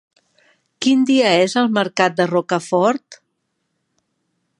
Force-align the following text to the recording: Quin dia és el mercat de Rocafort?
Quin 0.85 1.03
dia 1.09 1.33
és 1.41 1.55
el 1.61 1.69
mercat 1.75 2.15
de 2.21 2.27
Rocafort? 2.31 3.19